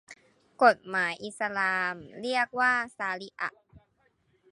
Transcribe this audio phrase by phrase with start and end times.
[0.63, 3.63] กฎหมายอิสลามเรียกว่าชาริอะฮ์